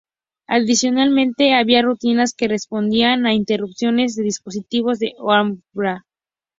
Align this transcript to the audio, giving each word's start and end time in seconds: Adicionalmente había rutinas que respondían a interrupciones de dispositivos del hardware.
Adicionalmente 0.47 1.53
había 1.53 1.83
rutinas 1.83 2.33
que 2.33 2.47
respondían 2.47 3.27
a 3.27 3.35
interrupciones 3.35 4.15
de 4.15 4.23
dispositivos 4.23 4.97
del 4.97 5.13
hardware. 5.23 5.99